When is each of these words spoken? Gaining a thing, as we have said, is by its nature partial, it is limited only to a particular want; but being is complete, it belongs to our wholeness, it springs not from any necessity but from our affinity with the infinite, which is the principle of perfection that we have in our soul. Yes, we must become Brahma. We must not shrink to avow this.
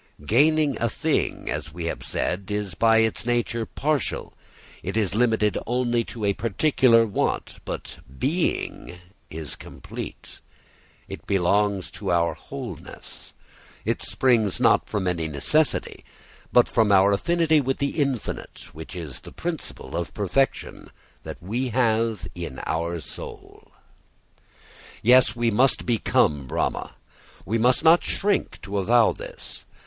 Gaining 0.25 0.81
a 0.81 0.89
thing, 0.89 1.47
as 1.47 1.71
we 1.71 1.85
have 1.85 2.01
said, 2.03 2.49
is 2.49 2.73
by 2.73 2.97
its 2.97 3.23
nature 3.23 3.67
partial, 3.67 4.33
it 4.81 4.97
is 4.97 5.13
limited 5.13 5.59
only 5.67 6.03
to 6.05 6.25
a 6.25 6.33
particular 6.33 7.05
want; 7.05 7.57
but 7.65 7.99
being 8.17 8.97
is 9.29 9.55
complete, 9.55 10.39
it 11.07 11.27
belongs 11.27 11.91
to 11.91 12.09
our 12.09 12.33
wholeness, 12.33 13.35
it 13.85 14.01
springs 14.01 14.59
not 14.59 14.89
from 14.89 15.05
any 15.07 15.27
necessity 15.27 16.03
but 16.51 16.67
from 16.67 16.91
our 16.91 17.11
affinity 17.13 17.61
with 17.61 17.77
the 17.77 18.01
infinite, 18.01 18.69
which 18.73 18.95
is 18.95 19.19
the 19.19 19.31
principle 19.31 19.95
of 19.95 20.15
perfection 20.15 20.89
that 21.21 21.37
we 21.43 21.69
have 21.69 22.27
in 22.33 22.59
our 22.65 22.99
soul. 22.99 23.71
Yes, 25.03 25.35
we 25.35 25.51
must 25.51 25.85
become 25.85 26.47
Brahma. 26.47 26.95
We 27.45 27.59
must 27.59 27.83
not 27.83 28.03
shrink 28.03 28.59
to 28.63 28.79
avow 28.79 29.11
this. 29.13 29.65